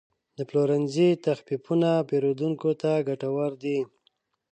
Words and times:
د 0.37 0.39
پلورنځي 0.49 1.09
تخفیفونه 1.27 1.89
پیرودونکو 2.09 2.69
ته 2.81 2.91
ګټور 3.07 3.51
دي. 3.63 3.79